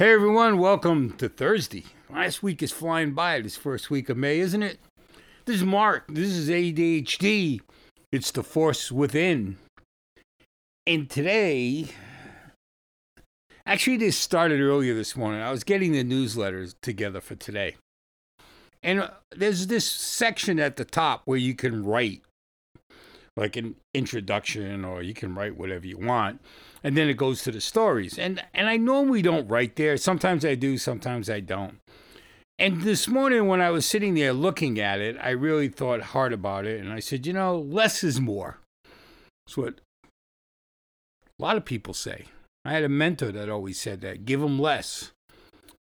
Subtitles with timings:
[0.00, 1.84] Hey everyone, welcome to Thursday.
[2.08, 4.80] Last week is flying by, this first week of May, isn't it?
[5.44, 6.04] This is Mark.
[6.08, 7.60] This is ADHD.
[8.10, 9.58] It's the force within.
[10.86, 11.88] And today,
[13.66, 15.42] actually, this started earlier this morning.
[15.42, 17.76] I was getting the newsletters together for today.
[18.82, 22.22] And uh, there's this section at the top where you can write
[23.36, 26.40] like an introduction or you can write whatever you want.
[26.82, 28.18] And then it goes to the stories.
[28.18, 29.96] And and i normally don't write there.
[29.96, 31.78] Sometimes i do sometimes i don't.
[32.58, 36.32] And this morning when i was sitting there looking at it i really thought hard
[36.32, 36.80] about it.
[36.80, 38.58] And i said you know less is more.
[39.46, 39.80] That's what
[41.38, 42.26] a lot of people say.
[42.64, 45.12] I had a mentor that always said that give them less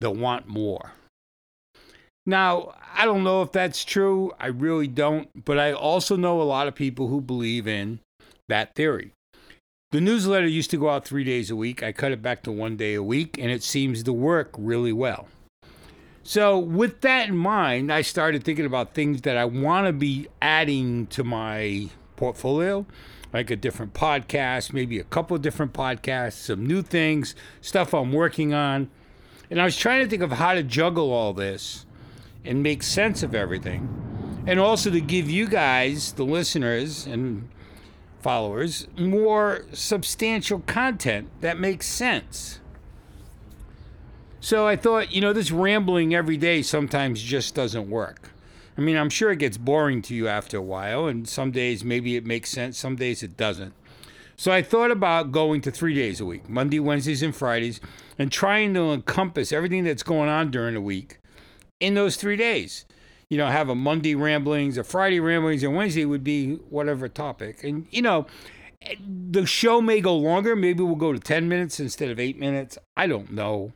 [0.00, 0.92] they'll want more
[2.24, 4.32] now, I don't know if that's true.
[4.38, 5.44] I really don't.
[5.44, 8.00] But I also know a lot of people who believe in
[8.48, 9.12] that theory.
[9.90, 11.82] The newsletter used to go out three days a week.
[11.82, 14.92] I cut it back to one day a week, and it seems to work really
[14.92, 15.28] well.
[16.22, 20.28] So, with that in mind, I started thinking about things that I want to be
[20.40, 22.86] adding to my portfolio,
[23.34, 28.12] like a different podcast, maybe a couple of different podcasts, some new things, stuff I'm
[28.12, 28.88] working on.
[29.50, 31.84] And I was trying to think of how to juggle all this
[32.44, 34.42] and make sense of everything.
[34.46, 37.48] And also to give you guys, the listeners and
[38.20, 42.60] followers, more substantial content that makes sense.
[44.40, 48.30] So I thought, you know, this rambling every day sometimes just doesn't work.
[48.76, 51.84] I mean, I'm sure it gets boring to you after a while, and some days
[51.84, 53.74] maybe it makes sense, some days it doesn't.
[54.34, 57.80] So I thought about going to three days a week Monday, Wednesdays, and Fridays
[58.18, 61.18] and trying to encompass everything that's going on during the week
[61.82, 62.86] in those three days.
[63.28, 67.64] You know, have a Monday ramblings, a Friday ramblings, and Wednesday would be whatever topic.
[67.64, 68.26] And, you know,
[69.06, 70.54] the show may go longer.
[70.54, 72.78] Maybe we'll go to 10 minutes instead of eight minutes.
[72.96, 73.72] I don't know.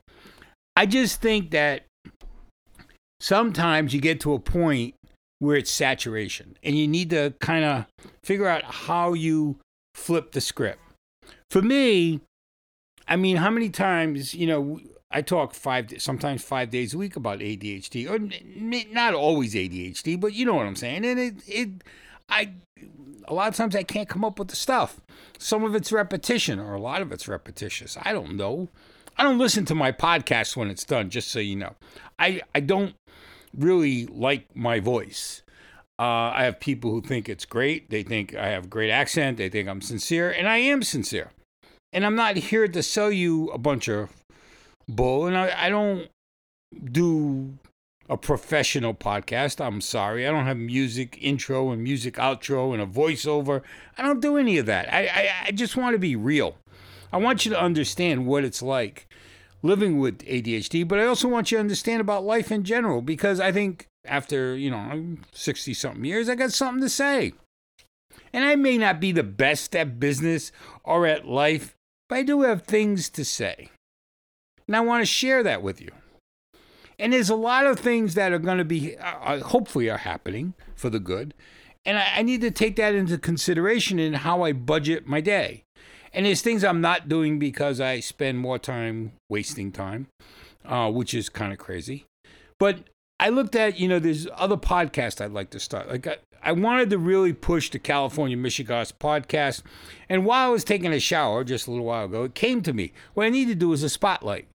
[0.76, 1.84] I just think that
[3.20, 4.94] sometimes you get to a point
[5.38, 7.86] where it's saturation and you need to kind of
[8.24, 9.56] figure out how you
[9.94, 10.80] flip the script.
[11.50, 12.20] For me,
[13.08, 14.80] I mean, how many times, you know,
[15.10, 18.18] I talk five, sometimes five days a week about ADHD, or
[18.92, 21.04] not always ADHD, but you know what I'm saying.
[21.04, 21.84] And it, it,
[22.28, 22.52] I,
[23.28, 25.00] a lot of times I can't come up with the stuff.
[25.38, 27.96] Some of it's repetition, or a lot of it's repetitious.
[28.02, 28.68] I don't know.
[29.16, 31.74] I don't listen to my podcast when it's done, just so you know.
[32.18, 32.94] I, I don't
[33.56, 35.42] really like my voice.
[35.98, 37.88] Uh, I have people who think it's great.
[37.88, 39.38] They think I have great accent.
[39.38, 41.30] They think I'm sincere, and I am sincere.
[41.92, 44.10] And I'm not here to sell you a bunch of
[44.88, 45.26] bull.
[45.26, 46.08] And I, I don't
[46.84, 47.58] do
[48.08, 49.64] a professional podcast.
[49.64, 50.26] I'm sorry.
[50.26, 53.62] I don't have music intro and music outro and a voiceover.
[53.98, 54.92] I don't do any of that.
[54.92, 56.56] I, I, I just want to be real.
[57.12, 59.08] I want you to understand what it's like
[59.62, 63.40] living with ADHD, but I also want you to understand about life in general because
[63.40, 67.32] I think after, you know, 60 something years, I got something to say.
[68.32, 70.52] And I may not be the best at business
[70.84, 71.74] or at life,
[72.08, 73.70] but I do have things to say.
[74.68, 75.90] And I want to share that with you.
[76.98, 79.98] And there's a lot of things that are going to be, uh, uh, hopefully, are
[79.98, 81.34] happening for the good.
[81.84, 85.62] And I, I need to take that into consideration in how I budget my day.
[86.12, 90.06] And there's things I'm not doing because I spend more time wasting time,
[90.64, 92.06] uh, which is kind of crazy.
[92.58, 92.78] But
[93.20, 95.88] I looked at, you know, there's other podcasts I'd like to start.
[95.88, 99.62] Like I, I wanted to really push the California Michigas podcast.
[100.08, 102.72] And while I was taking a shower just a little while ago, it came to
[102.72, 102.92] me.
[103.12, 104.48] What I need to do is a spotlight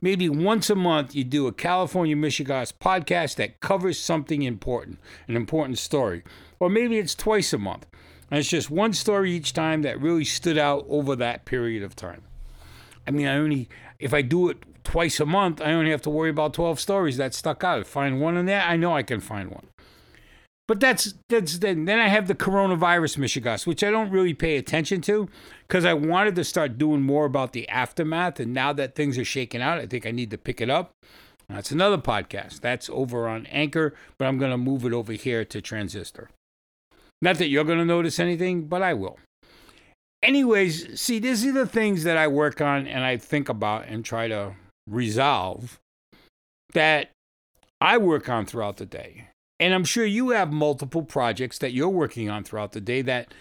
[0.00, 5.36] maybe once a month you do a California Michigas podcast that covers something important, an
[5.36, 6.22] important story.
[6.60, 7.86] Or maybe it's twice a month.
[8.30, 11.96] And it's just one story each time that really stood out over that period of
[11.96, 12.22] time.
[13.06, 16.10] I mean, I only, if I do it twice a month, I only have to
[16.10, 17.86] worry about 12 stories that stuck out.
[17.86, 19.66] Find one in there, I know I can find one.
[20.68, 21.86] But that's that's then.
[21.86, 25.28] Then I have the coronavirus Michigas, which I don't really pay attention to
[25.66, 28.38] because I wanted to start doing more about the aftermath.
[28.38, 30.92] And now that things are shaking out, I think I need to pick it up.
[31.48, 32.60] That's another podcast.
[32.60, 36.28] That's over on Anchor, but I'm going to move it over here to Transistor.
[37.22, 39.18] Not that you're going to notice anything, but I will.
[40.22, 44.04] Anyways, see, these are the things that I work on and I think about and
[44.04, 44.56] try to
[44.86, 45.78] resolve
[46.74, 47.10] that
[47.80, 49.28] I work on throughout the day.
[49.60, 53.34] And I'm sure you have multiple projects that you're working on throughout the day that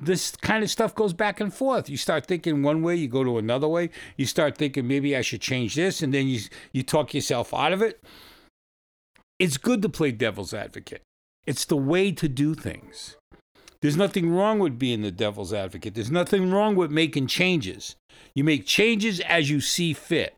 [0.00, 1.88] this kind of stuff goes back and forth.
[1.88, 3.90] You start thinking one way, you go to another way.
[4.16, 6.40] You start thinking maybe I should change this, and then you
[6.72, 8.00] you talk yourself out of it.
[9.38, 11.02] It's good to play devil's advocate.
[11.46, 13.16] It's the way to do things.
[13.82, 15.94] There's nothing wrong with being the devil's advocate.
[15.94, 17.96] There's nothing wrong with making changes.
[18.34, 20.34] You make changes as you see fit.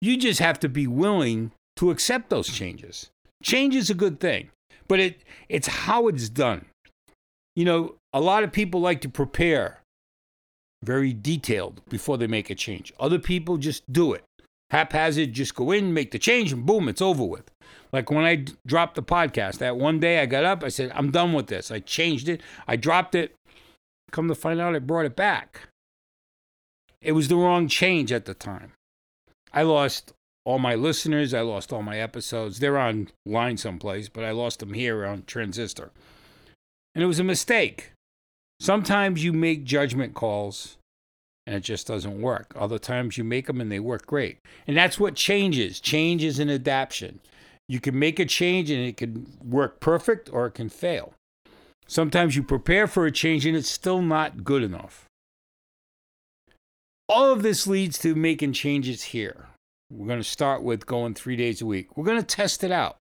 [0.00, 3.10] You just have to be willing to accept those changes.
[3.42, 4.50] Change is a good thing,
[4.88, 6.66] but it it's how it's done.
[7.56, 9.80] You know, a lot of people like to prepare
[10.82, 12.92] very detailed before they make a change.
[13.00, 14.24] Other people just do it.
[14.70, 17.50] Haphazard, just go in, make the change, and boom, it's over with.
[17.92, 20.90] Like when I d- dropped the podcast, that one day I got up, I said,
[20.94, 21.70] I'm done with this.
[21.70, 23.34] I changed it, I dropped it.
[24.10, 25.68] Come to find out, I brought it back.
[27.00, 28.72] It was the wrong change at the time.
[29.52, 30.12] I lost
[30.44, 32.58] all my listeners, I lost all my episodes.
[32.58, 35.90] They're online someplace, but I lost them here on Transistor.
[36.94, 37.92] And it was a mistake.
[38.60, 40.76] Sometimes you make judgment calls
[41.46, 42.54] and it just doesn't work.
[42.56, 44.38] Other times you make them and they work great.
[44.66, 45.80] And that's what changes.
[45.80, 47.20] Change is an adaptation.
[47.68, 51.14] You can make a change and it can work perfect or it can fail.
[51.86, 55.06] Sometimes you prepare for a change and it's still not good enough.
[57.08, 59.48] All of this leads to making changes here.
[59.90, 61.96] We're going to start with going three days a week.
[61.96, 62.96] We're going to test it out.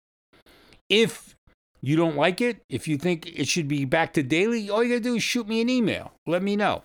[0.89, 1.35] If
[1.81, 4.89] you don't like it, if you think it should be back to daily, all you
[4.89, 6.13] got to do is shoot me an email.
[6.27, 6.83] Let me know.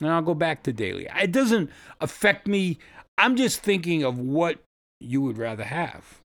[0.00, 1.06] And I'll go back to daily.
[1.14, 1.70] It doesn't
[2.00, 2.78] affect me.
[3.18, 4.58] I'm just thinking of what
[5.00, 6.20] you would rather have.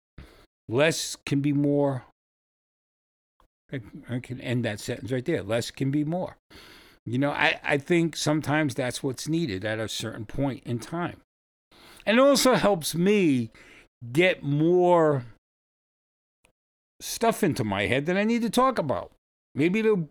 [0.68, 2.04] Less can be more.
[3.72, 5.42] I can end that sentence right there.
[5.42, 6.36] Less can be more.
[7.06, 11.18] You know, I, I think sometimes that's what's needed at a certain point in time.
[12.06, 13.50] And it also helps me
[14.12, 15.24] get more
[17.00, 19.12] stuff into my head that I need to talk about.
[19.54, 20.08] Maybe to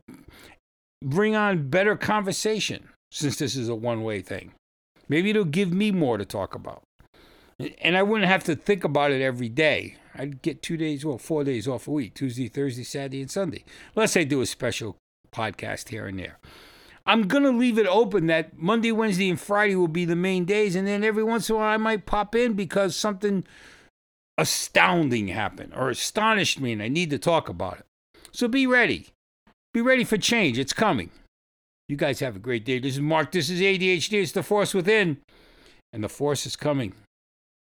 [1.03, 4.51] bring on better conversation since this is a one way thing.
[5.07, 6.83] Maybe it'll give me more to talk about.
[7.81, 9.95] And I wouldn't have to think about it every day.
[10.15, 13.63] I'd get two days, well, four days off a week Tuesday, Thursday, Saturday, and Sunday.
[13.95, 14.97] Unless I do a special
[15.33, 16.37] podcast here and there.
[17.09, 20.45] I'm going to leave it open that Monday, Wednesday, and Friday will be the main
[20.45, 20.75] days.
[20.75, 23.45] And then every once in a while, I might pop in because something
[24.37, 27.85] astounding happened or astonished me and I need to talk about it.
[28.31, 29.07] So be ready.
[29.73, 30.59] Be ready for change.
[30.59, 31.09] It's coming.
[31.87, 32.77] You guys have a great day.
[32.77, 33.31] This is Mark.
[33.31, 34.21] This is ADHD.
[34.21, 35.17] It's the force within,
[35.91, 36.93] and the force is coming.